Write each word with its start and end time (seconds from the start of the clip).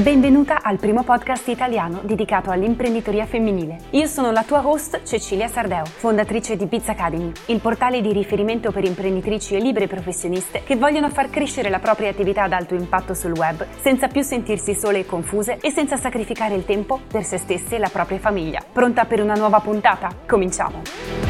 Benvenuta 0.00 0.62
al 0.62 0.78
primo 0.78 1.04
podcast 1.04 1.46
italiano 1.48 2.00
dedicato 2.02 2.50
all'imprenditoria 2.50 3.26
femminile. 3.26 3.76
Io 3.90 4.06
sono 4.06 4.30
la 4.30 4.44
tua 4.44 4.66
host 4.66 5.02
Cecilia 5.02 5.46
Sardeo, 5.46 5.84
fondatrice 5.84 6.56
di 6.56 6.64
Biz 6.64 6.88
Academy, 6.88 7.30
il 7.48 7.60
portale 7.60 8.00
di 8.00 8.10
riferimento 8.10 8.72
per 8.72 8.84
imprenditrici 8.84 9.56
e 9.56 9.60
libere 9.60 9.88
professioniste 9.88 10.62
che 10.64 10.76
vogliono 10.76 11.10
far 11.10 11.28
crescere 11.28 11.68
la 11.68 11.80
propria 11.80 12.08
attività 12.08 12.44
ad 12.44 12.52
alto 12.52 12.74
impatto 12.74 13.12
sul 13.12 13.32
web 13.32 13.66
senza 13.82 14.08
più 14.08 14.22
sentirsi 14.22 14.74
sole 14.74 15.00
e 15.00 15.06
confuse 15.06 15.58
e 15.60 15.70
senza 15.70 15.98
sacrificare 15.98 16.54
il 16.54 16.64
tempo 16.64 16.98
per 17.06 17.22
se 17.22 17.36
stesse 17.36 17.76
e 17.76 17.78
la 17.78 17.90
propria 17.92 18.18
famiglia. 18.18 18.64
Pronta 18.72 19.04
per 19.04 19.20
una 19.20 19.34
nuova 19.34 19.60
puntata? 19.60 20.08
Cominciamo! 20.26 21.29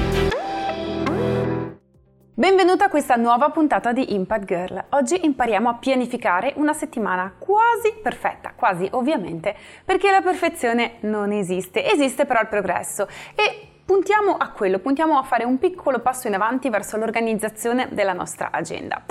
Benvenuta 2.61 2.89
a 2.89 2.91
questa 2.91 3.17
nuova 3.17 3.49
puntata 3.49 3.91
di 3.91 4.13
Impact 4.13 4.45
Girl. 4.45 4.85
Oggi 4.91 5.25
impariamo 5.25 5.71
a 5.71 5.77
pianificare 5.77 6.53
una 6.57 6.75
settimana 6.75 7.33
quasi 7.39 7.95
perfetta, 8.03 8.53
quasi 8.55 8.87
ovviamente, 8.91 9.57
perché 9.83 10.11
la 10.11 10.21
perfezione 10.21 10.97
non 11.01 11.33
esiste, 11.33 11.91
esiste 11.91 12.27
però 12.27 12.39
il 12.43 12.49
progresso 12.49 13.09
e 13.35 13.67
puntiamo 13.83 14.37
a 14.37 14.51
quello, 14.51 14.79
puntiamo 14.79 15.17
a 15.17 15.23
fare 15.23 15.45
un 15.45 15.59
piccolo 15.59 16.01
passo 16.01 16.29
in 16.29 16.35
avanti 16.35 16.69
verso 16.69 16.99
l'organizzazione 16.99 17.89
della 17.93 18.13
nostra 18.13 18.51
agenda. 18.53 19.05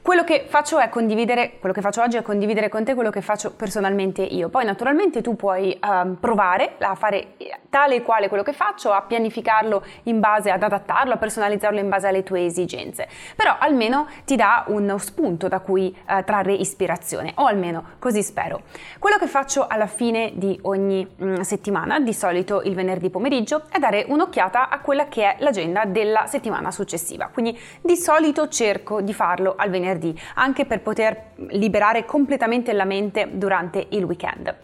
Quello 0.00 0.24
che 0.24 0.46
faccio 0.48 0.78
è 0.78 0.88
condividere, 0.88 1.58
quello 1.58 1.74
che 1.74 1.80
faccio 1.80 2.02
oggi 2.02 2.16
è 2.16 2.22
condividere 2.22 2.68
con 2.68 2.84
te 2.84 2.94
quello 2.94 3.10
che 3.10 3.20
faccio 3.20 3.52
personalmente 3.52 4.22
io. 4.22 4.48
Poi 4.48 4.64
naturalmente 4.64 5.20
tu 5.22 5.36
puoi 5.36 5.78
um, 5.82 6.14
provare 6.14 6.76
a 6.78 6.94
fare 6.94 7.34
tale 7.68 7.96
e 7.96 8.02
quale 8.02 8.28
quello 8.28 8.42
che 8.42 8.52
faccio, 8.52 8.92
a 8.92 9.02
pianificarlo 9.02 9.84
in 10.04 10.20
base, 10.20 10.50
ad 10.50 10.62
adattarlo, 10.62 11.14
a 11.14 11.16
personalizzarlo 11.16 11.78
in 11.78 11.88
base 11.88 12.06
alle 12.06 12.22
tue 12.22 12.44
esigenze. 12.44 13.08
Però 13.36 13.56
almeno 13.58 14.06
ti 14.24 14.36
dà 14.36 14.64
uno 14.68 14.98
spunto 14.98 15.48
da 15.48 15.60
cui 15.60 15.94
uh, 16.08 16.24
trarre 16.24 16.54
ispirazione, 16.54 17.32
o 17.34 17.44
almeno 17.44 17.84
così 17.98 18.22
spero. 18.22 18.62
Quello 18.98 19.18
che 19.18 19.26
faccio 19.26 19.66
alla 19.66 19.86
fine 19.86 20.32
di 20.34 20.58
ogni 20.62 21.06
um, 21.18 21.40
settimana, 21.40 22.00
di 22.00 22.14
solito 22.14 22.62
il 22.62 22.74
venerdì 22.74 23.10
pomeriggio, 23.10 23.64
è 23.70 23.78
dare 23.78 24.06
un'occhiata 24.08 24.68
a 24.70 24.78
quella 24.80 25.08
che 25.08 25.34
è 25.34 25.36
l'agenda 25.40 25.84
della 25.84 26.26
settimana 26.26 26.70
successiva. 26.70 27.28
Quindi 27.32 27.58
di 27.82 27.96
solito 27.96 28.48
cerco 28.48 29.00
di 29.02 29.12
farlo 29.12 29.54
al 29.56 29.68
venerdì 29.68 29.86
venerdì, 29.88 30.18
anche 30.34 30.66
per 30.66 30.80
poter 30.80 31.32
liberare 31.48 32.04
completamente 32.04 32.72
la 32.72 32.84
mente 32.84 33.28
durante 33.32 33.86
il 33.90 34.04
weekend. 34.04 34.54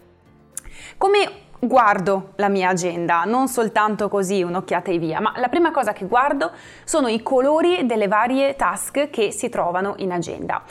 Come 0.97 1.43
guardo 1.59 2.33
la 2.35 2.47
mia 2.47 2.69
agenda, 2.69 3.23
non 3.23 3.47
soltanto 3.47 4.07
così 4.07 4.43
un'occhiata 4.43 4.91
e 4.91 4.99
via, 4.99 5.19
ma 5.19 5.33
la 5.37 5.47
prima 5.47 5.71
cosa 5.71 5.93
che 5.93 6.05
guardo 6.05 6.51
sono 6.83 7.07
i 7.07 7.23
colori 7.23 7.85
delle 7.85 8.07
varie 8.07 8.55
task 8.55 9.09
che 9.09 9.31
si 9.31 9.49
trovano 9.49 9.95
in 9.97 10.11
agenda. 10.11 10.63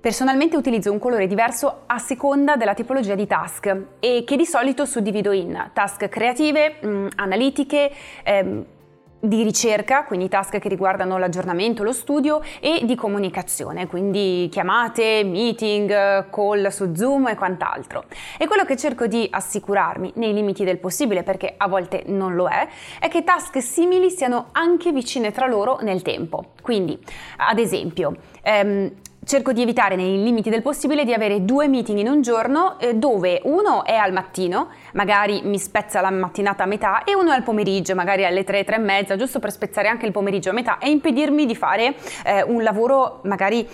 Personalmente 0.00 0.56
utilizzo 0.56 0.92
un 0.92 1.00
colore 1.00 1.26
diverso 1.26 1.82
a 1.86 1.98
seconda 1.98 2.56
della 2.56 2.74
tipologia 2.74 3.16
di 3.16 3.26
task 3.26 3.76
e 3.98 4.22
che 4.24 4.36
di 4.36 4.46
solito 4.46 4.84
suddivido 4.84 5.32
in 5.32 5.70
task 5.72 6.08
creative, 6.08 6.76
mh, 6.80 6.88
mm, 6.88 7.06
analitiche, 7.16 7.90
ehm, 8.22 8.64
di 9.20 9.42
ricerca, 9.42 10.04
quindi 10.04 10.28
task 10.28 10.58
che 10.58 10.68
riguardano 10.68 11.18
l'aggiornamento, 11.18 11.82
lo 11.82 11.92
studio 11.92 12.40
e 12.60 12.80
di 12.84 12.94
comunicazione, 12.94 13.86
quindi 13.86 14.48
chiamate, 14.50 15.24
meeting, 15.24 16.30
call 16.30 16.68
su 16.68 16.94
Zoom 16.94 17.28
e 17.28 17.34
quant'altro. 17.34 18.04
E 18.38 18.46
quello 18.46 18.64
che 18.64 18.76
cerco 18.76 19.06
di 19.06 19.26
assicurarmi 19.30 20.12
nei 20.16 20.32
limiti 20.32 20.64
del 20.64 20.78
possibile, 20.78 21.22
perché 21.22 21.54
a 21.56 21.68
volte 21.68 22.04
non 22.06 22.34
lo 22.34 22.48
è, 22.48 22.68
è 23.00 23.08
che 23.08 23.24
task 23.24 23.60
simili 23.60 24.10
siano 24.10 24.48
anche 24.52 24.92
vicine 24.92 25.32
tra 25.32 25.46
loro 25.46 25.78
nel 25.82 26.02
tempo. 26.02 26.52
Quindi, 26.62 26.98
ad 27.38 27.58
esempio, 27.58 28.16
ehm, 28.42 28.92
cerco 29.28 29.52
di 29.52 29.60
evitare 29.60 29.94
nei 29.94 30.22
limiti 30.22 30.48
del 30.48 30.62
possibile 30.62 31.04
di 31.04 31.12
avere 31.12 31.44
due 31.44 31.68
meeting 31.68 31.98
in 31.98 32.08
un 32.08 32.22
giorno 32.22 32.78
eh, 32.80 32.94
dove 32.94 33.42
uno 33.44 33.84
è 33.84 33.94
al 33.94 34.10
mattino, 34.10 34.68
magari 34.94 35.42
mi 35.44 35.58
spezza 35.58 36.00
la 36.00 36.10
mattinata 36.10 36.62
a 36.62 36.66
metà, 36.66 37.04
e 37.04 37.14
uno 37.14 37.30
è 37.30 37.34
al 37.34 37.42
pomeriggio, 37.42 37.94
magari 37.94 38.24
alle 38.24 38.42
3, 38.42 38.64
3 38.64 38.76
e 38.76 38.78
mezza, 38.78 39.16
giusto 39.16 39.38
per 39.38 39.52
spezzare 39.52 39.88
anche 39.88 40.06
il 40.06 40.12
pomeriggio 40.12 40.48
a 40.48 40.54
metà 40.54 40.78
e 40.78 40.88
impedirmi 40.88 41.44
di 41.44 41.54
fare 41.54 41.94
eh, 42.24 42.42
un 42.42 42.62
lavoro 42.62 43.20
magari 43.24 43.68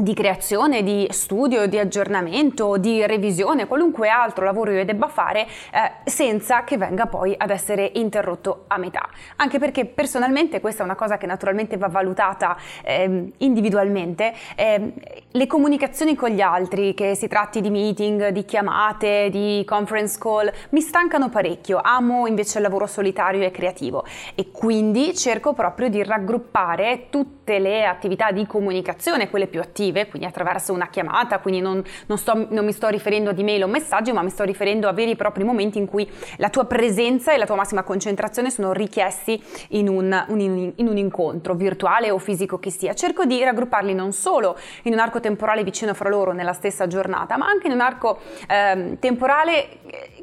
di 0.00 0.14
creazione, 0.14 0.82
di 0.82 1.06
studio, 1.10 1.66
di 1.66 1.78
aggiornamento, 1.78 2.76
di 2.76 3.06
revisione, 3.06 3.66
qualunque 3.66 4.08
altro 4.08 4.44
lavoro 4.44 4.70
io 4.70 4.84
debba 4.84 5.08
fare 5.08 5.46
eh, 5.46 6.10
senza 6.10 6.64
che 6.64 6.76
venga 6.76 7.06
poi 7.06 7.34
ad 7.36 7.50
essere 7.50 7.90
interrotto 7.94 8.64
a 8.68 8.78
metà. 8.78 9.08
Anche 9.36 9.58
perché 9.58 9.84
personalmente 9.84 10.60
questa 10.60 10.82
è 10.82 10.84
una 10.84 10.94
cosa 10.94 11.18
che 11.18 11.26
naturalmente 11.26 11.76
va 11.76 11.88
valutata 11.88 12.56
eh, 12.82 13.32
individualmente. 13.38 14.32
Eh, 14.56 14.92
le 15.32 15.46
comunicazioni 15.46 16.16
con 16.16 16.30
gli 16.30 16.40
altri, 16.40 16.92
che 16.92 17.14
si 17.14 17.28
tratti 17.28 17.60
di 17.60 17.70
meeting, 17.70 18.30
di 18.30 18.44
chiamate, 18.44 19.28
di 19.30 19.62
conference 19.64 20.18
call, 20.18 20.50
mi 20.70 20.80
stancano 20.80 21.28
parecchio. 21.28 21.78
Amo 21.80 22.26
invece 22.26 22.58
il 22.58 22.64
lavoro 22.64 22.88
solitario 22.88 23.42
e 23.42 23.52
creativo 23.52 24.04
e 24.34 24.50
quindi 24.50 25.14
cerco 25.14 25.52
proprio 25.52 25.88
di 25.88 26.02
raggruppare 26.02 27.06
tutte 27.10 27.60
le 27.60 27.84
attività 27.84 28.32
di 28.32 28.44
comunicazione, 28.44 29.30
quelle 29.30 29.46
più 29.46 29.60
attive 29.60 30.08
quindi 30.08 30.26
attraverso 30.26 30.72
una 30.72 30.88
chiamata, 30.88 31.38
quindi 31.38 31.60
non, 31.60 31.80
non, 32.06 32.18
sto, 32.18 32.48
non, 32.50 32.64
mi 32.64 32.72
sto 32.72 32.88
riferendo 32.88 33.30
ad 33.30 33.38
email 33.38 33.62
o 33.62 33.68
messaggio, 33.68 34.12
ma 34.12 34.22
mi 34.22 34.30
sto 34.30 34.42
riferendo 34.42 34.88
a 34.88 34.92
veri 34.92 35.12
e 35.12 35.16
propri 35.16 35.44
momenti 35.44 35.78
in 35.78 35.86
cui 35.86 36.10
la 36.38 36.50
tua 36.50 36.64
presenza 36.64 37.32
e 37.32 37.36
la 37.36 37.46
tua 37.46 37.54
massima 37.54 37.84
concentrazione 37.84 38.50
sono 38.50 38.72
richiesti 38.72 39.40
in 39.68 39.88
un, 39.88 40.24
un, 40.26 40.72
in 40.74 40.88
un 40.88 40.96
incontro 40.96 41.54
virtuale 41.54 42.10
o 42.10 42.18
fisico 42.18 42.58
che 42.58 42.70
sia. 42.70 42.94
Cerco 42.94 43.24
di 43.24 43.40
raggrupparli 43.44 43.94
non 43.94 44.12
solo 44.12 44.58
in 44.82 44.92
un 44.92 44.98
arco 44.98 45.18
temporale 45.20 45.62
vicino 45.62 45.94
fra 45.94 46.08
loro 46.08 46.32
nella 46.32 46.52
stessa 46.52 46.86
giornata, 46.86 47.36
ma 47.36 47.46
anche 47.46 47.66
in 47.66 47.72
un 47.72 47.80
arco 47.80 48.18
eh, 48.48 48.96
temporale 48.98 49.68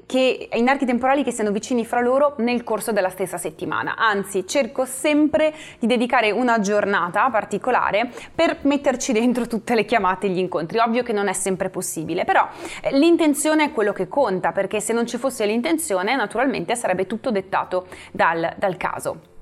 che, 0.07 0.49
in 0.53 0.67
archi 0.67 0.85
temporali 0.85 1.23
che 1.23 1.31
siano 1.31 1.51
vicini 1.51 1.85
fra 1.85 2.01
loro 2.01 2.33
nel 2.37 2.63
corso 2.63 2.91
della 2.91 3.09
stessa 3.09 3.37
settimana. 3.37 3.95
Anzi, 3.97 4.47
cerco 4.47 4.85
sempre 4.85 5.53
di 5.77 5.85
dedicare 5.85 6.31
una 6.31 6.59
giornata 6.59 7.29
particolare 7.29 8.09
per 8.33 8.59
metterci 8.61 9.11
dentro 9.11 9.45
tutte 9.45 9.75
le 9.75 9.85
chiamate 9.85 10.27
e 10.27 10.29
gli 10.31 10.39
incontri. 10.39 10.79
Ovvio 10.79 11.03
che 11.03 11.13
non 11.13 11.27
è 11.27 11.33
sempre 11.33 11.69
possibile, 11.69 12.23
però 12.23 12.47
eh, 12.81 12.97
l'intenzione 12.97 13.65
è 13.65 13.71
quello 13.71 13.93
che 13.93 14.07
conta, 14.07 14.51
perché 14.51 14.79
se 14.79 14.93
non 14.93 15.05
ci 15.05 15.17
fosse 15.17 15.45
l'intenzione, 15.45 16.15
naturalmente 16.15 16.75
sarebbe 16.75 17.05
tutto 17.05 17.29
dettato 17.29 17.87
dal, 18.11 18.55
dal 18.57 18.77
caso. 18.77 19.35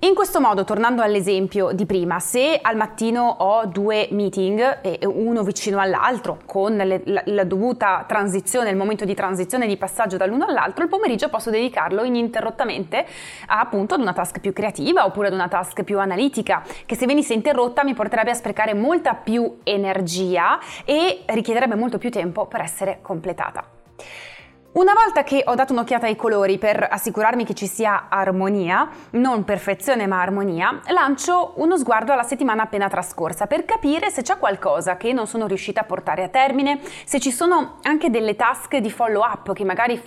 In 0.00 0.14
questo 0.14 0.40
modo, 0.40 0.62
tornando 0.62 1.02
all'esempio 1.02 1.72
di 1.72 1.84
prima, 1.84 2.20
se 2.20 2.56
al 2.62 2.76
mattino 2.76 3.34
ho 3.40 3.66
due 3.66 4.06
meeting, 4.12 5.02
uno 5.06 5.42
vicino 5.42 5.80
all'altro, 5.80 6.38
con 6.46 6.76
le, 6.76 7.02
la, 7.06 7.20
la, 7.26 7.42
dovuta 7.42 8.04
transizione, 8.06 8.70
il 8.70 8.76
momento 8.76 9.04
di 9.04 9.12
transizione 9.14 9.66
di 9.66 9.76
passaggio 9.76 10.16
dall'uno 10.16 10.44
all'altro, 10.44 10.84
il 10.84 10.88
pomeriggio 10.88 11.28
posso 11.28 11.50
dedicarlo 11.50 12.04
ininterrottamente 12.04 13.04
a, 13.46 13.58
appunto 13.58 13.94
ad 13.94 14.00
una 14.00 14.12
task 14.12 14.38
più 14.38 14.52
creativa 14.52 15.04
oppure 15.04 15.26
ad 15.26 15.32
una 15.32 15.48
task 15.48 15.82
più 15.82 15.98
analitica, 15.98 16.62
che 16.86 16.94
se 16.94 17.04
venisse 17.04 17.34
interrotta 17.34 17.82
mi 17.82 17.94
porterebbe 17.94 18.30
a 18.30 18.34
sprecare 18.34 18.74
molta 18.74 19.14
più 19.14 19.58
energia 19.64 20.60
e 20.84 21.22
richiederebbe 21.26 21.74
molto 21.74 21.98
più 21.98 22.12
tempo 22.12 22.46
per 22.46 22.60
essere 22.60 23.00
completata. 23.02 23.64
Una 24.78 24.92
volta 24.92 25.24
che 25.24 25.42
ho 25.44 25.56
dato 25.56 25.72
un'occhiata 25.72 26.06
ai 26.06 26.14
colori 26.14 26.56
per 26.56 26.86
assicurarmi 26.88 27.44
che 27.44 27.52
ci 27.52 27.66
sia 27.66 28.06
armonia, 28.08 28.88
non 29.10 29.42
perfezione 29.42 30.06
ma 30.06 30.20
armonia, 30.20 30.80
lancio 30.90 31.54
uno 31.56 31.76
sguardo 31.76 32.12
alla 32.12 32.22
settimana 32.22 32.62
appena 32.62 32.88
trascorsa 32.88 33.48
per 33.48 33.64
capire 33.64 34.08
se 34.10 34.22
c'è 34.22 34.38
qualcosa 34.38 34.96
che 34.96 35.12
non 35.12 35.26
sono 35.26 35.48
riuscita 35.48 35.80
a 35.80 35.84
portare 35.84 36.22
a 36.22 36.28
termine, 36.28 36.78
se 37.04 37.18
ci 37.18 37.32
sono 37.32 37.78
anche 37.82 38.08
delle 38.08 38.36
task 38.36 38.76
di 38.76 38.88
follow 38.88 39.24
up 39.24 39.52
che 39.52 39.64
magari 39.64 40.00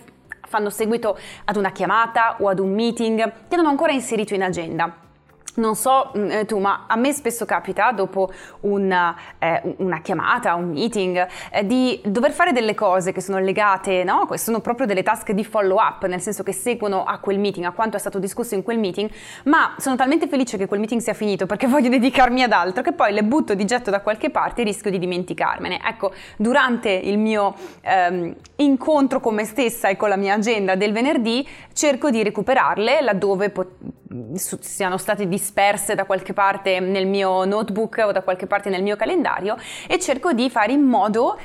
fanno 0.48 0.70
seguito 0.70 1.18
ad 1.44 1.58
una 1.58 1.74
chiamata 1.74 2.38
o 2.40 2.48
ad 2.48 2.60
un 2.60 2.74
meeting 2.74 3.48
che 3.50 3.58
non 3.58 3.66
ho 3.66 3.70
ancora 3.70 3.92
inserito 3.92 4.34
in 4.34 4.44
agenda. 4.44 5.11
Non 5.54 5.76
so 5.76 6.12
mm, 6.18 6.32
eh, 6.32 6.46
tu, 6.46 6.60
ma 6.60 6.86
a 6.88 6.96
me 6.96 7.12
spesso 7.12 7.44
capita 7.44 7.92
dopo 7.92 8.32
una, 8.62 9.16
eh, 9.38 9.76
una 9.78 10.00
chiamata, 10.00 10.56
un 10.56 10.70
meeting, 10.70 11.28
eh, 11.52 11.66
di 11.66 12.00
dover 12.06 12.32
fare 12.32 12.54
delle 12.54 12.74
cose 12.74 13.12
che 13.12 13.20
sono 13.20 13.38
legate, 13.40 14.06
no? 14.06 14.30
Sono 14.36 14.62
proprio 14.62 14.86
delle 14.86 15.04
task 15.04 15.32
di 15.32 15.44
follow 15.44 15.78
up, 15.78 16.06
nel 16.06 16.22
senso 16.22 16.44
che 16.44 16.54
seguono 16.54 17.04
a 17.04 17.20
quel 17.20 17.38
meeting, 17.38 17.66
a 17.66 17.72
quanto 17.72 17.98
è 17.98 18.00
stato 18.00 18.18
discusso 18.18 18.56
in 18.56 18.64
quel 18.64 18.80
meeting, 18.80 19.10
ma 19.46 19.76
sono 19.78 19.98
talmente 19.98 20.28
felice 20.28 20.58
che 20.58 20.68
quel 20.68 20.80
meeting 20.80 21.02
sia 21.02 21.14
finito 21.14 21.46
perché 21.46 21.68
voglio 21.68 21.90
dedicarmi 21.90 22.44
ad 22.44 22.54
altro 22.54 22.82
che 22.82 22.94
poi 22.94 23.12
le 23.12 23.24
butto 23.24 23.54
di 23.54 23.66
getto 23.66 23.90
da 23.90 24.00
qualche 24.00 24.30
parte 24.30 24.62
e 24.62 24.64
rischio 24.64 24.90
di 24.90 25.00
dimenticarmene. 25.00 25.82
Ecco, 25.86 26.14
durante 26.38 26.92
il 26.92 27.18
mio 27.18 27.56
ehm, 27.82 28.34
incontro 28.58 29.20
con 29.20 29.36
me 29.36 29.44
stessa 29.44 29.90
e 29.90 29.98
con 29.98 30.08
la 30.08 30.16
mia 30.16 30.36
agenda 30.36 30.76
del 30.76 30.94
venerdì 30.94 31.46
cerco 31.74 32.10
di 32.10 32.24
recuperarle 32.24 33.02
laddove 33.02 33.50
pot- 33.50 34.00
siano 34.36 34.98
state 34.98 35.28
disperse 35.28 35.96
da 35.96 36.06
qualche 36.06 36.34
parte 36.34 36.80
nel 36.80 37.08
mio 37.08 37.46
notebook 37.46 38.04
o 38.06 38.12
da 38.12 38.22
qualche 38.22 38.48
parte 38.48 38.70
nel 38.70 38.84
mio 38.84 38.96
calendario 38.96 39.58
e 39.88 40.00
cerco 40.00 40.34
di 40.34 40.50
fare 40.50 40.72
in 40.72 40.82
modo 40.82 41.38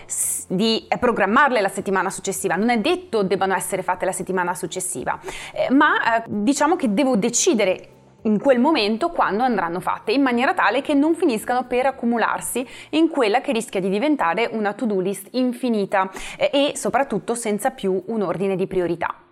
di 0.48 0.86
programmarle 0.98 1.60
la 1.60 1.68
settimana 1.68 2.10
successiva. 2.10 2.56
Non 2.56 2.70
è 2.70 2.78
detto 2.78 3.22
debbano 3.22 3.54
essere 3.54 3.82
fatte 3.82 4.04
la 4.04 4.12
settimana 4.12 4.54
successiva, 4.54 5.18
eh, 5.52 5.72
ma 5.72 6.16
eh, 6.16 6.24
diciamo 6.26 6.76
che 6.76 6.92
devo 6.92 7.16
decidere 7.16 7.90
in 8.22 8.38
quel 8.40 8.58
momento 8.58 9.10
quando 9.10 9.42
andranno 9.44 9.80
fatte, 9.80 10.12
in 10.12 10.22
maniera 10.22 10.52
tale 10.52 10.82
che 10.82 10.94
non 10.94 11.14
finiscano 11.14 11.64
per 11.64 11.86
accumularsi 11.86 12.66
in 12.90 13.08
quella 13.08 13.40
che 13.40 13.52
rischia 13.52 13.80
di 13.80 13.88
diventare 13.88 14.48
una 14.52 14.72
to-do 14.72 15.00
list 15.00 15.28
infinita 15.32 16.10
eh, 16.36 16.50
e 16.52 16.76
soprattutto 16.76 17.34
senza 17.34 17.70
più 17.70 18.02
un 18.06 18.22
ordine 18.22 18.56
di 18.56 18.66
priorità. 18.66 19.25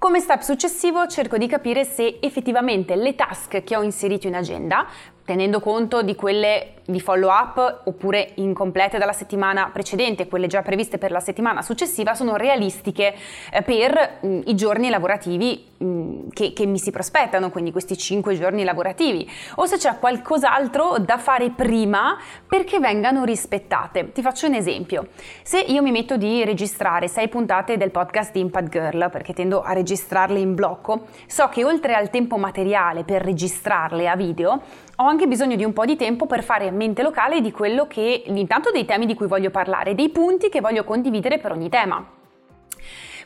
Come 0.00 0.20
step 0.20 0.42
successivo 0.42 1.08
cerco 1.08 1.36
di 1.38 1.48
capire 1.48 1.82
se 1.82 2.18
effettivamente 2.20 2.94
le 2.94 3.16
task 3.16 3.64
che 3.64 3.76
ho 3.76 3.82
inserito 3.82 4.28
in 4.28 4.36
agenda 4.36 4.86
tenendo 5.28 5.60
conto 5.60 6.00
di 6.00 6.14
quelle 6.14 6.76
di 6.90 7.00
follow 7.00 7.28
up 7.28 7.82
oppure 7.84 8.30
incomplete 8.36 8.96
dalla 8.96 9.12
settimana 9.12 9.68
precedente, 9.70 10.26
quelle 10.26 10.46
già 10.46 10.62
previste 10.62 10.96
per 10.96 11.10
la 11.10 11.20
settimana 11.20 11.60
successiva, 11.60 12.14
sono 12.14 12.36
realistiche 12.36 13.14
eh, 13.52 13.60
per 13.60 14.20
mm, 14.24 14.40
i 14.46 14.54
giorni 14.54 14.88
lavorativi 14.88 15.66
mm, 15.84 16.28
che, 16.32 16.54
che, 16.54 16.64
mi 16.64 16.78
si 16.78 16.90
prospettano, 16.90 17.50
quindi 17.50 17.72
questi 17.72 17.94
5 17.94 18.34
giorni 18.38 18.64
lavorativi, 18.64 19.30
o 19.56 19.66
se 19.66 19.76
c'è 19.76 19.98
qualcos'altro 19.98 20.96
da 20.98 21.18
fare 21.18 21.50
prima 21.50 22.16
perché 22.46 22.78
vengano 22.78 23.24
rispettate. 23.24 24.10
Ti 24.10 24.22
faccio 24.22 24.46
un 24.46 24.54
esempio. 24.54 25.08
Se 25.42 25.58
io 25.58 25.82
mi 25.82 25.90
metto 25.90 26.16
di 26.16 26.42
registrare 26.42 27.06
6 27.06 27.28
puntate 27.28 27.76
del 27.76 27.90
podcast 27.90 28.32
di 28.32 28.40
Impact 28.40 28.70
Girl, 28.70 29.10
perché 29.10 29.34
tendo 29.34 29.60
a 29.60 29.74
registrarle 29.74 30.38
in 30.38 30.54
blocco, 30.54 31.08
so 31.26 31.50
che 31.50 31.66
oltre 31.66 31.92
al 31.92 32.08
tempo 32.08 32.38
materiale 32.38 33.04
per 33.04 33.20
registrarle 33.20 34.08
a 34.08 34.16
video, 34.16 34.62
ho 35.00 35.04
anche 35.04 35.17
bisogno 35.26 35.56
di 35.56 35.64
un 35.64 35.72
po' 35.72 35.84
di 35.84 35.96
tempo 35.96 36.26
per 36.26 36.42
fare 36.42 36.70
mente 36.70 37.02
locale 37.02 37.40
di 37.40 37.50
quello 37.50 37.86
che, 37.86 38.22
intanto 38.26 38.70
dei 38.70 38.84
temi 38.84 39.06
di 39.06 39.14
cui 39.14 39.26
voglio 39.26 39.50
parlare, 39.50 39.94
dei 39.94 40.10
punti 40.10 40.48
che 40.48 40.60
voglio 40.60 40.84
condividere 40.84 41.38
per 41.38 41.52
ogni 41.52 41.68
tema. 41.68 42.16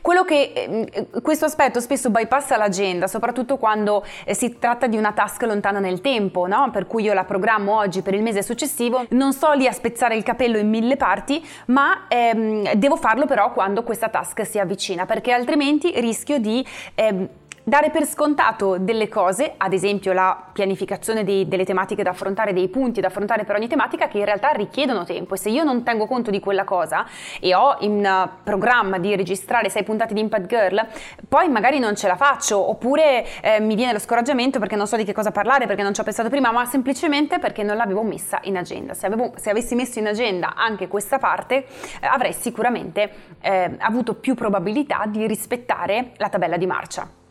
Quello 0.03 0.25
che 0.25 0.51
eh, 0.53 1.07
questo 1.21 1.45
aspetto 1.45 1.79
spesso 1.79 2.09
bypassa 2.09 2.57
l'agenda, 2.57 3.07
soprattutto 3.07 3.55
quando 3.55 4.03
eh, 4.25 4.33
si 4.33 4.59
tratta 4.59 4.85
di 4.87 4.97
una 4.97 5.13
task 5.13 5.43
lontana 5.43 5.79
nel 5.79 6.01
tempo, 6.01 6.45
no? 6.45 6.71
per 6.73 6.87
cui 6.87 7.03
io 7.03 7.13
la 7.13 7.23
programmo 7.23 7.77
oggi 7.77 8.01
per 8.01 8.13
il 8.13 8.21
mese 8.21 8.43
successivo, 8.43 9.05
non 9.11 9.31
sto 9.31 9.53
lì 9.53 9.65
a 9.65 9.71
spezzare 9.71 10.17
il 10.17 10.23
capello 10.23 10.57
in 10.57 10.67
mille 10.67 10.97
parti, 10.97 11.41
ma 11.67 12.07
ehm, 12.09 12.73
devo 12.73 12.97
farlo 12.97 13.25
però 13.25 13.53
quando 13.53 13.83
questa 13.83 14.09
task 14.09 14.45
si 14.45 14.59
avvicina, 14.59 15.05
perché 15.05 15.31
altrimenti 15.31 15.93
rischio 15.95 16.37
di 16.37 16.65
ehm, 16.95 17.29
Dare 17.65 17.91
per 17.91 18.05
scontato 18.05 18.77
delle 18.77 19.07
cose, 19.07 19.53
ad 19.55 19.71
esempio 19.71 20.11
la 20.11 20.49
pianificazione 20.51 21.23
dei, 21.23 21.47
delle 21.47 21.63
tematiche 21.63 22.03
da 22.03 22.09
affrontare, 22.09 22.51
dei 22.51 22.67
punti 22.67 22.99
da 22.99 23.07
affrontare 23.07 23.45
per 23.45 23.55
ogni 23.55 23.69
tematica, 23.69 24.09
che 24.09 24.17
in 24.17 24.25
realtà 24.25 24.49
richiedono 24.49 25.05
tempo 25.05 25.35
e 25.35 25.37
se 25.37 25.49
io 25.49 25.63
non 25.63 25.81
tengo 25.81 26.05
conto 26.05 26.29
di 26.29 26.41
quella 26.41 26.65
cosa 26.65 27.05
e 27.39 27.55
ho 27.55 27.77
in 27.79 28.05
uh, 28.05 28.43
programma 28.43 28.97
di 28.97 29.15
registrare 29.15 29.69
sei 29.69 29.83
puntate 29.83 30.13
di 30.13 30.19
Impact 30.19 30.45
Girl, 30.45 30.85
poi 31.29 31.47
magari 31.47 31.79
non 31.79 31.95
ce 31.95 32.07
la 32.07 32.17
faccio 32.17 32.69
oppure 32.69 33.25
eh, 33.41 33.61
mi 33.61 33.75
viene 33.75 33.93
lo 33.93 33.99
scoraggiamento 33.99 34.59
perché 34.59 34.75
non 34.75 34.85
so 34.85 34.97
di 34.97 35.05
che 35.05 35.13
cosa 35.13 35.31
parlare, 35.31 35.65
perché 35.65 35.83
non 35.83 35.93
ci 35.93 36.01
ho 36.01 36.03
pensato 36.03 36.27
prima, 36.27 36.51
ma 36.51 36.65
semplicemente 36.65 37.39
perché 37.39 37.63
non 37.63 37.77
l'avevo 37.77 38.03
messa 38.03 38.39
in 38.43 38.57
agenda. 38.57 38.93
Se, 38.93 39.05
avevo, 39.05 39.31
se 39.37 39.49
avessi 39.49 39.73
messo 39.73 39.99
in 39.99 40.07
agenda 40.07 40.55
anche 40.55 40.89
questa 40.89 41.17
parte, 41.17 41.55
eh, 41.55 41.65
avrei 42.07 42.33
sicuramente 42.33 43.09
eh, 43.39 43.73
avuto 43.77 44.15
più 44.15 44.35
probabilità 44.35 45.05
di 45.07 45.25
rispettare 45.27 46.11
la 46.17 46.27
tabella 46.27 46.57
di 46.57 46.65
marcia. 46.65 47.21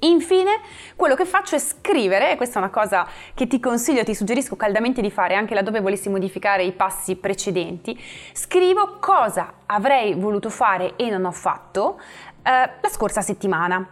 Infine, 0.00 0.60
quello 0.96 1.14
che 1.14 1.26
faccio 1.26 1.56
è 1.56 1.58
scrivere, 1.58 2.32
e 2.32 2.36
questa 2.36 2.58
è 2.58 2.62
una 2.62 2.70
cosa 2.70 3.06
che 3.34 3.46
ti 3.46 3.60
consiglio, 3.60 4.02
ti 4.02 4.14
suggerisco 4.14 4.56
caldamente 4.56 5.02
di 5.02 5.10
fare 5.10 5.34
anche 5.34 5.54
laddove 5.54 5.80
volessi 5.80 6.08
modificare 6.08 6.62
i 6.62 6.72
passi 6.72 7.16
precedenti, 7.16 7.98
scrivo 8.32 8.96
cosa 8.98 9.52
avrei 9.66 10.14
voluto 10.14 10.48
fare 10.48 10.94
e 10.96 11.10
non 11.10 11.26
ho 11.26 11.32
fatto 11.32 12.00
eh, 12.42 12.50
la 12.80 12.88
scorsa 12.88 13.20
settimana. 13.20 13.86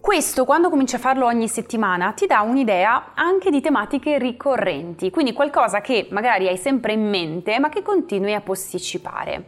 Questo, 0.00 0.46
quando 0.46 0.70
cominci 0.70 0.94
a 0.94 0.98
farlo 0.98 1.26
ogni 1.26 1.48
settimana, 1.48 2.12
ti 2.12 2.24
dà 2.26 2.40
un'idea 2.40 3.12
anche 3.14 3.50
di 3.50 3.60
tematiche 3.60 4.16
ricorrenti, 4.16 5.10
quindi 5.10 5.34
qualcosa 5.34 5.82
che 5.82 6.08
magari 6.10 6.48
hai 6.48 6.56
sempre 6.56 6.94
in 6.94 7.06
mente 7.06 7.58
ma 7.58 7.68
che 7.68 7.82
continui 7.82 8.32
a 8.32 8.40
posticipare. 8.40 9.44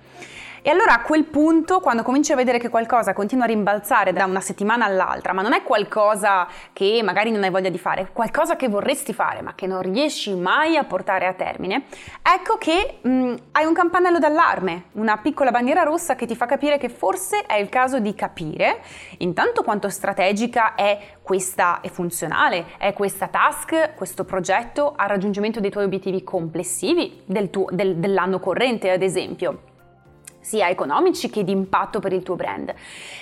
E 0.65 0.71
allora 0.71 0.95
a 0.95 1.03
quel 1.03 1.25
punto, 1.25 1.81
quando 1.81 2.05
cominci 2.05 2.31
a 2.31 2.37
vedere 2.37 2.59
che 2.59 2.69
qualcosa 2.69 3.13
continua 3.15 3.47
a 3.47 3.49
rimbalzare 3.49 4.13
da 4.13 4.27
una 4.27 4.41
settimana 4.41 4.85
all'altra, 4.85 5.33
ma 5.33 5.43
non 5.43 5.55
è 5.55 5.65
qualcosa 5.65 6.47
che 6.73 7.01
magari 7.03 7.33
non 7.33 7.43
hai 7.43 7.51
voglia 7.51 7.69
di 7.69 7.79
fare, 7.79 8.11
qualcosa 8.13 8.55
che 8.55 8.69
vorresti 8.69 9.13
fare 9.13 9.43
ma 9.43 9.57
che 9.57 9.67
non 9.67 9.83
riesci 9.83 10.33
mai 10.37 10.77
a 10.77 10.85
portare 10.85 11.27
a 11.27 11.33
termine, 11.33 11.87
ecco 12.23 12.59
che 12.59 12.99
mh, 13.03 13.35
hai 13.51 13.65
un 13.65 13.75
campanello 13.75 14.21
d'allarme, 14.21 14.85
una 14.93 15.17
piccola 15.17 15.51
bandiera 15.51 15.83
rossa 15.83 16.15
che 16.15 16.27
ti 16.27 16.37
fa 16.37 16.47
capire 16.47 16.79
che 16.79 16.89
forse 16.89 17.43
è 17.45 17.55
il 17.55 17.69
caso 17.69 17.99
di 17.99 18.15
capire 18.15 18.83
intanto 19.19 19.65
quanto 19.65 19.89
strategica 19.89 20.77
è 20.77 21.17
questa 21.23 21.81
e 21.81 21.89
funzionale, 21.89 22.67
è 22.79 22.93
questa 22.93 23.27
task, 23.27 23.95
questo 23.97 24.23
progetto 24.23 24.93
al 24.95 25.09
raggiungimento 25.09 25.59
dei 25.59 25.71
tuoi 25.71 25.87
obiettivi 25.87 26.23
complessivi 26.23 27.21
del 27.27 27.51
tuo, 27.51 27.67
del, 27.73 27.97
dell'anno 27.97 28.39
corrente, 28.39 28.93
ad 28.93 29.03
esempio 29.03 29.71
sia 30.53 30.69
economici 30.69 31.31
che 31.31 31.45
di 31.45 31.53
impatto 31.53 31.99
per 31.99 32.13
il 32.13 32.23
tuo 32.23 32.37
brand. 32.37 32.75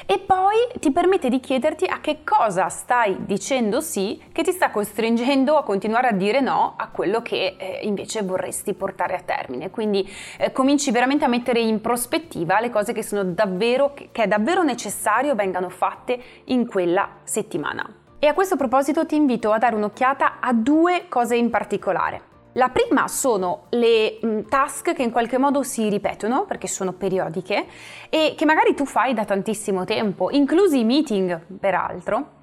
E 0.04 0.18
poi 0.18 0.56
ti 0.80 0.90
permette 0.90 1.28
di 1.28 1.38
chiederti 1.38 1.84
a 1.84 2.00
che 2.00 2.24
cosa 2.24 2.68
stai 2.68 3.24
dicendo 3.24 3.80
sì 3.80 4.20
che 4.32 4.42
ti 4.42 4.50
sta 4.50 4.70
costringendo 4.70 5.56
a 5.56 5.62
continuare 5.62 6.08
a 6.08 6.12
dire 6.12 6.40
no 6.40 6.74
a 6.76 6.88
quello 6.88 7.22
che 7.22 7.54
eh, 7.56 7.78
invece 7.82 8.22
vorresti 8.22 8.74
portare 8.74 9.14
a 9.14 9.20
termine. 9.20 9.70
Quindi 9.70 10.08
eh, 10.38 10.50
cominci 10.50 10.90
veramente 10.90 11.24
a 11.24 11.28
mettere 11.28 11.60
in 11.60 11.80
prospettiva 11.80 12.58
le 12.58 12.70
cose 12.70 12.92
che 12.92 13.06
davvero 13.32 13.94
che 13.94 14.10
è 14.10 14.26
davvero 14.26 14.64
necessario 14.64 15.36
vengano 15.36 15.68
fatte 15.68 16.20
in 16.46 16.66
quella 16.66 17.08
settimana. 17.22 17.88
E 18.18 18.26
a 18.26 18.34
questo 18.34 18.56
proposito 18.56 19.06
ti 19.06 19.14
invito 19.14 19.52
a 19.52 19.58
dare 19.58 19.76
un'occhiata 19.76 20.40
a 20.40 20.52
due 20.52 21.04
cose 21.08 21.36
in 21.36 21.48
particolare. 21.48 22.29
La 22.54 22.68
prima 22.68 23.06
sono 23.06 23.66
le 23.70 24.18
mm, 24.24 24.40
task 24.48 24.92
che 24.92 25.02
in 25.02 25.12
qualche 25.12 25.38
modo 25.38 25.62
si 25.62 25.88
ripetono 25.88 26.46
perché 26.46 26.66
sono 26.66 26.92
periodiche 26.92 27.66
e 28.08 28.34
che 28.36 28.44
magari 28.44 28.74
tu 28.74 28.84
fai 28.84 29.14
da 29.14 29.24
tantissimo 29.24 29.84
tempo, 29.84 30.30
inclusi 30.30 30.80
i 30.80 30.84
meeting 30.84 31.58
peraltro, 31.60 32.38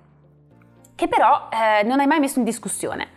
che 0.96 1.10
però 1.10 1.50
eh, 1.52 1.84
non 1.84 2.00
hai 2.00 2.08
mai 2.08 2.20
messo 2.20 2.40
in 2.40 2.46
discussione. 2.46 3.10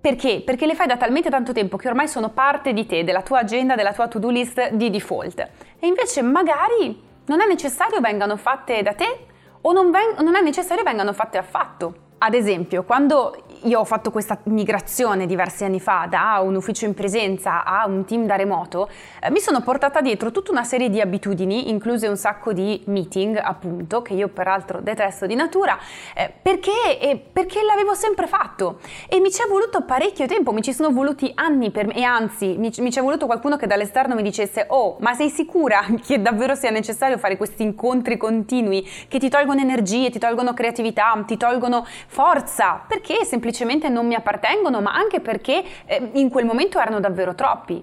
Perché? 0.00 0.42
Perché 0.44 0.66
le 0.66 0.74
fai 0.74 0.88
da 0.88 0.96
talmente 0.96 1.30
tanto 1.30 1.52
tempo 1.52 1.76
che 1.76 1.86
ormai 1.86 2.08
sono 2.08 2.30
parte 2.30 2.72
di 2.72 2.84
te, 2.84 3.04
della 3.04 3.22
tua 3.22 3.38
agenda, 3.38 3.76
della 3.76 3.92
tua 3.92 4.08
to-do 4.08 4.30
list 4.30 4.70
di 4.70 4.90
default. 4.90 5.38
E 5.78 5.86
invece 5.86 6.22
magari 6.22 7.00
non 7.26 7.40
è 7.40 7.46
necessario 7.46 8.00
vengano 8.00 8.36
fatte 8.36 8.82
da 8.82 8.94
te 8.94 9.26
o 9.60 9.72
non, 9.72 9.92
ven- 9.92 10.16
non 10.18 10.34
è 10.34 10.42
necessario 10.42 10.82
vengano 10.82 11.12
fatte 11.12 11.38
affatto. 11.38 11.94
Ad 12.24 12.34
esempio, 12.34 12.84
quando 12.84 13.34
io 13.64 13.80
ho 13.80 13.84
fatto 13.84 14.12
questa 14.12 14.38
migrazione 14.44 15.26
diversi 15.26 15.64
anni 15.64 15.80
fa 15.80 16.06
da 16.08 16.40
un 16.40 16.54
ufficio 16.54 16.84
in 16.84 16.94
presenza 16.94 17.64
a 17.64 17.84
un 17.86 18.04
team 18.04 18.26
da 18.26 18.36
remoto, 18.36 18.88
eh, 19.20 19.28
mi 19.32 19.40
sono 19.40 19.60
portata 19.60 20.00
dietro 20.00 20.30
tutta 20.30 20.52
una 20.52 20.62
serie 20.62 20.88
di 20.88 21.00
abitudini, 21.00 21.68
incluse 21.68 22.06
un 22.06 22.16
sacco 22.16 22.52
di 22.52 22.80
meeting, 22.86 23.36
appunto, 23.36 24.02
che 24.02 24.14
io 24.14 24.28
peraltro 24.28 24.80
detesto 24.80 25.26
di 25.26 25.34
natura, 25.34 25.76
eh, 26.14 26.32
perché, 26.42 26.98
eh, 27.00 27.16
perché 27.16 27.62
l'avevo 27.62 27.94
sempre 27.94 28.28
fatto. 28.28 28.78
E 29.08 29.18
mi 29.18 29.30
ci 29.32 29.42
è 29.42 29.48
voluto 29.48 29.82
parecchio 29.82 30.26
tempo, 30.26 30.52
mi 30.52 30.62
ci 30.62 30.72
sono 30.72 30.90
voluti 30.90 31.30
anni 31.34 31.72
per 31.72 31.86
me, 31.86 31.94
e 31.94 32.04
anzi 32.04 32.56
mi, 32.56 32.72
mi 32.78 32.92
ci 32.92 32.98
è 33.00 33.02
voluto 33.02 33.26
qualcuno 33.26 33.56
che 33.56 33.66
dall'esterno 33.66 34.14
mi 34.14 34.22
dicesse 34.22 34.66
oh, 34.68 34.96
ma 35.00 35.14
sei 35.14 35.28
sicura 35.28 35.84
che 36.04 36.22
davvero 36.22 36.54
sia 36.54 36.70
necessario 36.70 37.18
fare 37.18 37.36
questi 37.36 37.64
incontri 37.64 38.16
continui 38.16 38.88
che 39.08 39.18
ti 39.18 39.28
tolgono 39.28 39.60
energie, 39.60 40.10
ti 40.10 40.20
tolgono 40.20 40.54
creatività, 40.54 41.20
ti 41.26 41.36
tolgono 41.36 41.84
forza, 42.12 42.84
perché 42.86 43.24
semplicemente 43.24 43.88
non 43.88 44.06
mi 44.06 44.14
appartengono, 44.14 44.82
ma 44.82 44.92
anche 44.92 45.20
perché 45.20 45.64
eh, 45.86 46.10
in 46.12 46.28
quel 46.28 46.44
momento 46.44 46.78
erano 46.78 47.00
davvero 47.00 47.34
troppi. 47.34 47.82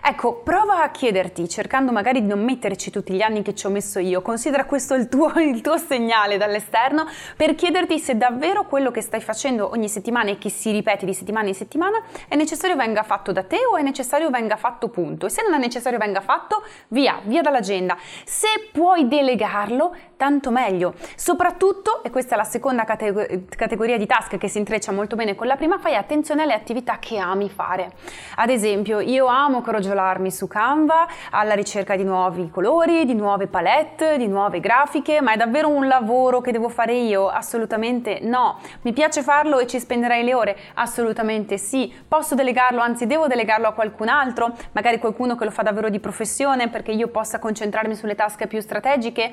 Ecco, 0.00 0.34
prova 0.44 0.82
a 0.82 0.90
chiederti, 0.90 1.48
cercando 1.48 1.90
magari 1.90 2.22
di 2.22 2.28
non 2.28 2.42
metterci 2.42 2.90
tutti 2.90 3.12
gli 3.12 3.20
anni 3.20 3.42
che 3.42 3.54
ci 3.54 3.66
ho 3.66 3.70
messo 3.70 3.98
io, 3.98 4.22
considera 4.22 4.64
questo 4.64 4.94
il 4.94 5.08
tuo, 5.08 5.32
il 5.40 5.60
tuo, 5.60 5.76
segnale 5.76 6.36
dall'esterno 6.36 7.06
per 7.36 7.54
chiederti 7.54 7.98
se 7.98 8.16
davvero 8.16 8.66
quello 8.66 8.90
che 8.90 9.00
stai 9.00 9.20
facendo 9.20 9.70
ogni 9.70 9.88
settimana 9.88 10.30
e 10.30 10.38
che 10.38 10.50
si 10.50 10.70
ripete 10.70 11.04
di 11.04 11.14
settimana 11.14 11.48
in 11.48 11.54
settimana 11.54 12.00
è 12.28 12.36
necessario 12.36 12.76
venga 12.76 13.02
fatto 13.02 13.32
da 13.32 13.42
te 13.42 13.58
o 13.70 13.76
è 13.76 13.82
necessario 13.82 14.30
venga 14.30 14.56
fatto 14.56 14.88
punto. 14.88 15.26
E 15.26 15.30
se 15.30 15.42
non 15.42 15.54
è 15.54 15.58
necessario 15.58 15.98
venga 15.98 16.20
fatto, 16.20 16.62
via, 16.88 17.20
via 17.24 17.42
dall'agenda. 17.42 17.96
Se 18.24 18.48
puoi 18.72 19.08
delegarlo, 19.08 19.94
tanto 20.16 20.50
meglio. 20.50 20.94
Soprattutto, 21.16 22.02
e 22.04 22.10
questa 22.10 22.34
è 22.34 22.38
la 22.38 22.44
seconda 22.44 22.84
categ- 22.84 23.48
categoria 23.56 23.98
di 23.98 24.06
task 24.06 24.38
che 24.38 24.48
si 24.48 24.58
intreccia 24.58 24.92
molto 24.92 25.16
bene 25.16 25.34
con 25.34 25.46
la 25.46 25.56
prima, 25.56 25.78
fai 25.78 25.96
attenzione 25.96 26.42
alle 26.42 26.54
attività 26.54 26.98
che 26.98 27.18
ami 27.18 27.50
fare. 27.50 27.92
Ad 28.36 28.48
esempio, 28.48 29.00
io 29.00 29.26
amo 29.26 29.60
crogiolare 29.60 29.87
crogiolarmi 29.88 30.30
su 30.30 30.46
Canva 30.46 31.06
alla 31.30 31.54
ricerca 31.54 31.96
di 31.96 32.04
nuovi 32.04 32.50
colori, 32.50 33.04
di 33.06 33.14
nuove 33.14 33.46
palette, 33.46 34.18
di 34.18 34.26
nuove 34.26 34.60
grafiche, 34.60 35.20
ma 35.20 35.32
è 35.32 35.36
davvero 35.36 35.68
un 35.68 35.86
lavoro 35.86 36.40
che 36.40 36.52
devo 36.52 36.68
fare 36.68 36.94
io? 36.94 37.28
Assolutamente 37.28 38.20
no. 38.22 38.58
Mi 38.82 38.92
piace 38.92 39.22
farlo 39.22 39.58
e 39.58 39.66
ci 39.66 39.80
spenderei 39.80 40.24
le 40.24 40.34
ore? 40.34 40.56
Assolutamente 40.74 41.56
sì. 41.56 41.92
Posso 42.06 42.34
delegarlo, 42.34 42.80
anzi 42.80 43.06
devo 43.06 43.26
delegarlo 43.26 43.66
a 43.66 43.72
qualcun 43.72 44.08
altro, 44.08 44.54
magari 44.72 44.98
qualcuno 44.98 45.34
che 45.36 45.44
lo 45.44 45.50
fa 45.50 45.62
davvero 45.62 45.88
di 45.88 46.00
professione 46.00 46.68
perché 46.68 46.92
io 46.92 47.08
possa 47.08 47.38
concentrarmi 47.38 47.94
sulle 47.94 48.14
tasche 48.14 48.46
più 48.46 48.60
strategiche? 48.60 49.32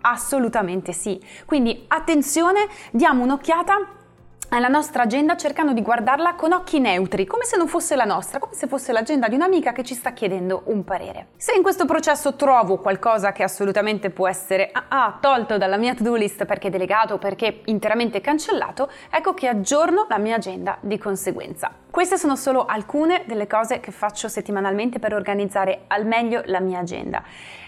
Assolutamente 0.00 0.92
sì. 0.92 1.20
Quindi 1.44 1.84
attenzione, 1.88 2.66
diamo 2.90 3.22
un'occhiata 3.22 4.02
alla 4.54 4.68
nostra 4.68 5.02
agenda 5.02 5.36
cercando 5.36 5.72
di 5.72 5.82
guardarla 5.82 6.34
con 6.34 6.52
occhi 6.52 6.78
neutri, 6.78 7.26
come 7.26 7.44
se 7.44 7.56
non 7.56 7.66
fosse 7.66 7.96
la 7.96 8.04
nostra, 8.04 8.38
come 8.38 8.54
se 8.54 8.68
fosse 8.68 8.92
l'agenda 8.92 9.26
di 9.26 9.34
un'amica 9.34 9.72
che 9.72 9.82
ci 9.82 9.94
sta 9.94 10.12
chiedendo 10.12 10.62
un 10.66 10.84
parere. 10.84 11.28
Se 11.36 11.54
in 11.54 11.62
questo 11.62 11.86
processo 11.86 12.36
trovo 12.36 12.78
qualcosa 12.78 13.32
che 13.32 13.42
assolutamente 13.42 14.10
può 14.10 14.28
essere 14.28 14.70
ah, 14.70 14.84
ah, 14.86 15.18
tolto 15.20 15.58
dalla 15.58 15.76
mia 15.76 15.94
to-do 15.94 16.14
list 16.14 16.44
perché 16.44 16.70
delegato, 16.70 17.18
perché 17.18 17.62
interamente 17.64 18.20
cancellato, 18.20 18.88
ecco 19.10 19.34
che 19.34 19.48
aggiorno 19.48 20.06
la 20.08 20.18
mia 20.18 20.36
agenda 20.36 20.78
di 20.80 20.98
conseguenza. 20.98 21.83
Queste 21.94 22.18
sono 22.18 22.34
solo 22.34 22.64
alcune 22.64 23.22
delle 23.24 23.46
cose 23.46 23.78
che 23.78 23.92
faccio 23.92 24.26
settimanalmente 24.26 24.98
per 24.98 25.14
organizzare 25.14 25.82
al 25.86 26.04
meglio 26.04 26.42
la 26.46 26.58
mia 26.58 26.80
agenda. 26.80 27.22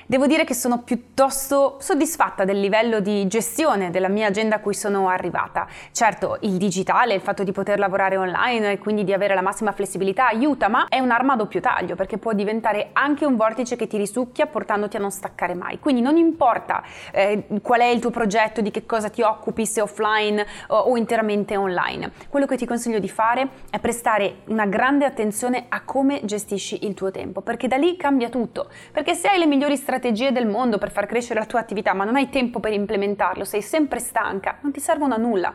Devo 0.08 0.28
dire 0.28 0.44
che 0.44 0.54
sono 0.54 0.82
piuttosto 0.82 1.78
soddisfatta 1.80 2.44
del 2.44 2.60
livello 2.60 3.00
di 3.00 3.26
gestione 3.26 3.90
della 3.90 4.06
mia 4.06 4.28
agenda 4.28 4.56
a 4.56 4.58
cui 4.60 4.72
sono 4.72 5.08
arrivata. 5.08 5.66
Certo, 5.90 6.38
il 6.42 6.58
digitale, 6.58 7.14
il 7.14 7.20
fatto 7.20 7.42
di 7.42 7.50
poter 7.50 7.80
lavorare 7.80 8.16
online 8.16 8.70
e 8.70 8.78
quindi 8.78 9.02
di 9.02 9.12
avere 9.12 9.34
la 9.34 9.42
massima 9.42 9.72
flessibilità 9.72 10.28
aiuta, 10.28 10.68
ma 10.68 10.86
è 10.88 11.00
un'arma 11.00 11.32
a 11.32 11.36
doppio 11.36 11.58
taglio 11.58 11.96
perché 11.96 12.18
può 12.18 12.34
diventare 12.34 12.90
anche 12.92 13.24
un 13.24 13.34
vortice 13.34 13.74
che 13.74 13.88
ti 13.88 13.96
risucchia 13.96 14.46
portandoti 14.46 14.96
a 14.96 15.00
non 15.00 15.10
staccare 15.10 15.54
mai. 15.54 15.80
Quindi 15.80 16.02
non 16.02 16.16
importa 16.16 16.84
eh, 17.10 17.44
qual 17.60 17.80
è 17.80 17.86
il 17.86 17.98
tuo 17.98 18.10
progetto, 18.10 18.60
di 18.60 18.70
che 18.70 18.86
cosa 18.86 19.08
ti 19.08 19.22
occupi, 19.22 19.66
se 19.66 19.80
offline 19.80 20.46
o, 20.68 20.76
o 20.76 20.96
interamente 20.96 21.56
online. 21.56 22.12
Quello 22.28 22.46
che 22.46 22.56
ti 22.56 22.64
consiglio 22.64 23.00
di 23.00 23.08
fare 23.08 23.48
è 23.70 23.80
prestare 23.80 24.15
una 24.46 24.66
grande 24.66 25.04
attenzione 25.04 25.66
a 25.68 25.82
come 25.82 26.20
gestisci 26.24 26.86
il 26.86 26.94
tuo 26.94 27.10
tempo, 27.10 27.42
perché 27.42 27.68
da 27.68 27.76
lì 27.76 27.96
cambia 27.96 28.28
tutto. 28.28 28.68
Perché 28.92 29.14
se 29.14 29.28
hai 29.28 29.38
le 29.38 29.46
migliori 29.46 29.76
strategie 29.76 30.32
del 30.32 30.46
mondo 30.46 30.78
per 30.78 30.90
far 30.90 31.06
crescere 31.06 31.40
la 31.40 31.46
tua 31.46 31.60
attività, 31.60 31.92
ma 31.92 32.04
non 32.04 32.16
hai 32.16 32.30
tempo 32.30 32.58
per 32.58 32.72
implementarlo, 32.72 33.44
sei 33.44 33.62
sempre 33.62 33.98
stanca, 33.98 34.58
non 34.62 34.72
ti 34.72 34.80
servono 34.80 35.14
a 35.14 35.18
nulla. 35.18 35.54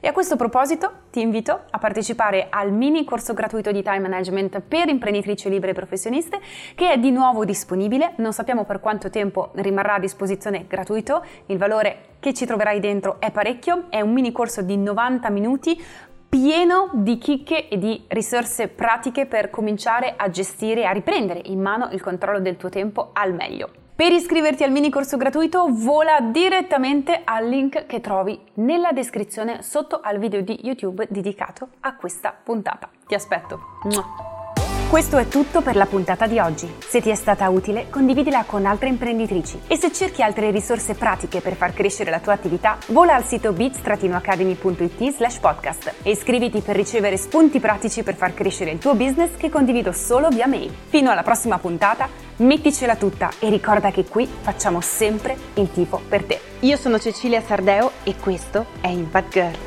E 0.00 0.08
a 0.08 0.12
questo 0.12 0.36
proposito 0.36 0.92
ti 1.10 1.20
invito 1.20 1.62
a 1.68 1.78
partecipare 1.78 2.46
al 2.48 2.70
mini 2.70 3.04
corso 3.04 3.34
gratuito 3.34 3.72
di 3.72 3.82
time 3.82 4.00
management 4.00 4.60
per 4.60 4.88
imprenditrici 4.88 5.48
libere 5.48 5.72
e 5.72 5.74
professioniste 5.74 6.38
che 6.74 6.92
è 6.92 6.98
di 6.98 7.10
nuovo 7.10 7.44
disponibile, 7.44 8.12
non 8.18 8.32
sappiamo 8.32 8.64
per 8.64 8.78
quanto 8.78 9.10
tempo 9.10 9.50
rimarrà 9.54 9.94
a 9.94 9.98
disposizione 9.98 10.66
gratuito, 10.68 11.24
il 11.46 11.58
valore 11.58 12.14
che 12.20 12.34
ci 12.34 12.46
troverai 12.46 12.78
dentro 12.78 13.20
è 13.20 13.30
parecchio, 13.30 13.86
è 13.88 14.00
un 14.00 14.12
mini 14.12 14.32
corso 14.32 14.62
di 14.62 14.76
90 14.76 15.30
minuti 15.30 15.82
pieno 16.28 16.90
di 16.92 17.18
chicche 17.18 17.68
e 17.68 17.78
di 17.78 18.04
risorse 18.08 18.68
pratiche 18.68 19.26
per 19.26 19.50
cominciare 19.50 20.14
a 20.16 20.28
gestire 20.30 20.82
e 20.82 20.84
a 20.84 20.92
riprendere 20.92 21.40
in 21.44 21.60
mano 21.60 21.88
il 21.92 22.00
controllo 22.00 22.40
del 22.40 22.56
tuo 22.56 22.68
tempo 22.68 23.10
al 23.12 23.32
meglio. 23.34 23.70
Per 23.96 24.12
iscriverti 24.12 24.62
al 24.62 24.72
mini 24.72 24.90
corso 24.90 25.16
gratuito 25.16 25.68
vola 25.70 26.20
direttamente 26.20 27.22
al 27.24 27.48
link 27.48 27.86
che 27.86 28.02
trovi 28.02 28.38
nella 28.54 28.92
descrizione 28.92 29.62
sotto 29.62 30.00
al 30.02 30.18
video 30.18 30.42
di 30.42 30.58
YouTube 30.62 31.06
dedicato 31.08 31.68
a 31.80 31.96
questa 31.96 32.36
puntata. 32.42 32.90
Ti 33.06 33.14
aspetto. 33.14 33.58
Questo 34.88 35.18
è 35.18 35.26
tutto 35.26 35.62
per 35.62 35.74
la 35.74 35.84
puntata 35.84 36.28
di 36.28 36.38
oggi. 36.38 36.72
Se 36.78 37.02
ti 37.02 37.10
è 37.10 37.16
stata 37.16 37.48
utile, 37.48 37.90
condividila 37.90 38.44
con 38.44 38.64
altre 38.64 38.88
imprenditrici. 38.88 39.62
E 39.66 39.76
se 39.76 39.92
cerchi 39.92 40.22
altre 40.22 40.52
risorse 40.52 40.94
pratiche 40.94 41.40
per 41.40 41.54
far 41.56 41.74
crescere 41.74 42.08
la 42.08 42.20
tua 42.20 42.34
attività, 42.34 42.78
vola 42.86 43.16
al 43.16 43.24
sito 43.24 43.52
bits-academy.it 43.52 45.16
slash 45.16 45.38
podcast 45.38 45.92
e 46.02 46.10
iscriviti 46.12 46.60
per 46.60 46.76
ricevere 46.76 47.16
spunti 47.16 47.58
pratici 47.58 48.04
per 48.04 48.14
far 48.14 48.32
crescere 48.32 48.70
il 48.70 48.78
tuo 48.78 48.94
business 48.94 49.30
che 49.36 49.50
condivido 49.50 49.90
solo 49.90 50.28
via 50.28 50.46
mail. 50.46 50.72
Fino 50.86 51.10
alla 51.10 51.24
prossima 51.24 51.58
puntata, 51.58 52.08
metticela 52.36 52.94
tutta 52.94 53.30
e 53.40 53.50
ricorda 53.50 53.90
che 53.90 54.04
qui 54.04 54.26
facciamo 54.40 54.80
sempre 54.80 55.36
il 55.54 55.70
tifo 55.72 56.00
per 56.08 56.22
te. 56.24 56.40
Io 56.60 56.76
sono 56.76 57.00
Cecilia 57.00 57.42
Sardeo 57.42 57.90
e 58.04 58.14
questo 58.18 58.66
è 58.80 58.86
Impact 58.86 59.32
Girl. 59.32 59.65